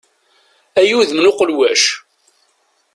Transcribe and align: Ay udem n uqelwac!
Ay 0.79 0.91
udem 0.99 1.19
n 1.21 1.29
uqelwac! 1.31 1.83